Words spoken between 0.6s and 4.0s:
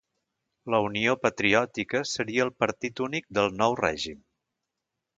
La Unió Patriòtica seria el partit únic del nou